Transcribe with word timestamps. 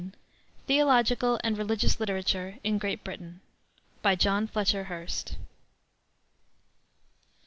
THEOLOGICAL 0.65 1.39
AND 1.43 1.59
RELIGIOUS 1.59 1.99
LITERATURE 1.99 2.57
IN 2.63 2.79
GREAT 2.79 3.03
BRITAIN. 3.03 3.39
BY 4.01 4.15
JOHN 4.15 4.47
FLETCHER 4.47 4.85
HURST. 4.85 5.35